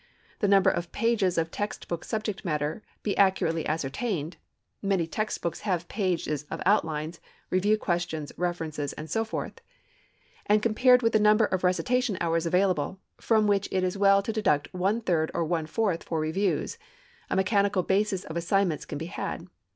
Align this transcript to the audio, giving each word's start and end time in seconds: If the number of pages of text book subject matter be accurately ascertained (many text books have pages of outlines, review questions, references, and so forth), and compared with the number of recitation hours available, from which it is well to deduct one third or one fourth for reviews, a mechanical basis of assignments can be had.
If 0.33 0.39
the 0.39 0.47
number 0.47 0.71
of 0.71 0.91
pages 0.91 1.37
of 1.37 1.51
text 1.51 1.87
book 1.87 2.03
subject 2.03 2.43
matter 2.43 2.81
be 3.03 3.15
accurately 3.17 3.67
ascertained 3.67 4.37
(many 4.81 5.05
text 5.05 5.43
books 5.43 5.59
have 5.59 5.87
pages 5.89 6.41
of 6.49 6.59
outlines, 6.65 7.19
review 7.51 7.77
questions, 7.77 8.31
references, 8.35 8.93
and 8.93 9.11
so 9.11 9.23
forth), 9.23 9.61
and 10.47 10.59
compared 10.63 11.03
with 11.03 11.13
the 11.13 11.19
number 11.19 11.45
of 11.45 11.63
recitation 11.63 12.17
hours 12.19 12.47
available, 12.47 12.99
from 13.17 13.45
which 13.45 13.69
it 13.71 13.83
is 13.83 13.95
well 13.95 14.23
to 14.23 14.33
deduct 14.33 14.73
one 14.73 15.01
third 15.01 15.29
or 15.35 15.45
one 15.45 15.67
fourth 15.67 16.01
for 16.01 16.19
reviews, 16.19 16.79
a 17.29 17.35
mechanical 17.35 17.83
basis 17.83 18.23
of 18.23 18.35
assignments 18.35 18.85
can 18.85 18.97
be 18.97 19.05
had. 19.05 19.45